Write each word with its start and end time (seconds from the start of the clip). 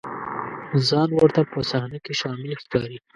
ځان 0.87 1.09
ورته 1.15 1.41
په 1.51 1.59
صحنه 1.69 1.99
کې 2.05 2.13
شامل 2.21 2.51
ښکاري. 2.63 2.97